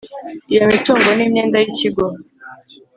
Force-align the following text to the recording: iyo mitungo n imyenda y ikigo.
iyo 0.51 0.63
mitungo 0.71 1.09
n 1.17 1.19
imyenda 1.25 1.57
y 1.59 1.65
ikigo. 1.71 2.05